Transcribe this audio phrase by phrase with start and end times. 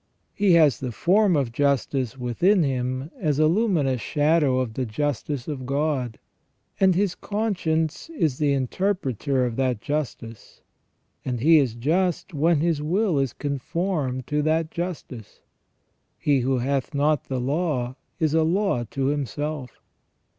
[0.33, 5.47] He has the form of justice within him as a luminous shadow of the justice
[5.47, 6.17] of God,
[6.79, 10.61] and his conscience is the interpreter of that justice;
[11.23, 15.39] and he is just when his will is conformed to that justice.
[16.17, 19.77] "He who hath not the law is a law to himself."